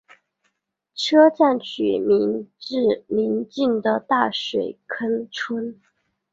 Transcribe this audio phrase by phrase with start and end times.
[0.95, 5.79] 车站取名自邻近的大水坑村。